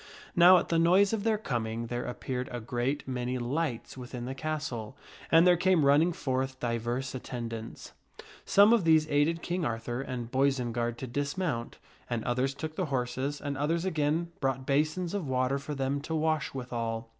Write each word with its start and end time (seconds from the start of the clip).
Now 0.35 0.57
at 0.57 0.69
the 0.69 0.79
noise 0.79 1.13
of 1.13 1.23
their 1.23 1.37
coming, 1.37 1.85
there 1.85 2.05
appeared 2.05 2.49
a 2.51 2.59
great 2.59 3.07
many 3.07 3.37
lights 3.37 3.95
within 3.95 4.25
the 4.25 4.33
castle, 4.33 4.97
and 5.31 5.45
there 5.45 5.55
came 5.55 5.85
running 5.85 6.11
forth 6.11 6.59
divers 6.59 7.13
attendants. 7.13 7.91
Some 8.43 8.73
of 8.73 8.83
these 8.83 9.07
aided 9.11 9.43
King 9.43 9.63
Arthur 9.63 10.01
and 10.01 10.31
Boisenard 10.31 10.97
to 10.97 11.05
dismount, 11.05 11.77
and 12.09 12.23
others 12.23 12.55
took 12.55 12.75
the 12.77 12.85
horses, 12.85 13.39
and 13.39 13.55
others 13.55 13.85
again 13.85 14.31
brought 14.39 14.65
basins 14.65 15.13
fndlfs^irt 15.13 15.17
of 15.19 15.27
water 15.27 15.59
for 15.59 15.75
them 15.75 16.01
to 16.01 16.15
wash 16.15 16.51
withal. 16.51 17.07